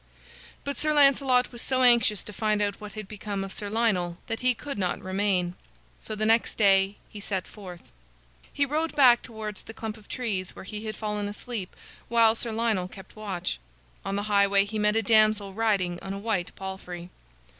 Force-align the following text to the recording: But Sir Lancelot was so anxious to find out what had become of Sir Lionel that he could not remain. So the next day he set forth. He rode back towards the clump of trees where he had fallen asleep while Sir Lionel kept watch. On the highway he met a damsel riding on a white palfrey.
But 0.63 0.79
Sir 0.79 0.95
Lancelot 0.95 1.51
was 1.51 1.61
so 1.61 1.83
anxious 1.83 2.23
to 2.23 2.33
find 2.33 2.59
out 2.59 2.81
what 2.81 2.93
had 2.93 3.07
become 3.07 3.43
of 3.43 3.53
Sir 3.53 3.69
Lionel 3.69 4.17
that 4.25 4.39
he 4.39 4.55
could 4.55 4.79
not 4.79 4.99
remain. 4.99 5.53
So 5.99 6.15
the 6.15 6.25
next 6.25 6.55
day 6.57 6.97
he 7.09 7.19
set 7.19 7.45
forth. 7.45 7.83
He 8.51 8.65
rode 8.65 8.95
back 8.95 9.21
towards 9.21 9.61
the 9.61 9.75
clump 9.75 9.97
of 9.97 10.07
trees 10.09 10.55
where 10.55 10.65
he 10.65 10.85
had 10.87 10.95
fallen 10.95 11.27
asleep 11.27 11.75
while 12.09 12.33
Sir 12.33 12.51
Lionel 12.51 12.87
kept 12.87 13.15
watch. 13.15 13.59
On 14.03 14.15
the 14.15 14.23
highway 14.23 14.65
he 14.65 14.79
met 14.79 14.95
a 14.95 15.03
damsel 15.03 15.53
riding 15.53 15.99
on 15.99 16.13
a 16.13 16.17
white 16.17 16.51
palfrey. 16.55 17.11